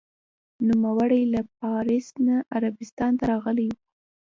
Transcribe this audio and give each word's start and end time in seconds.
نوموړی 0.67 1.21
له 1.33 1.41
پارس 1.57 2.07
نه 2.25 2.35
عربستان 2.55 3.11
ته 3.19 3.23
راغلی 3.31 3.67
و. 3.71 3.75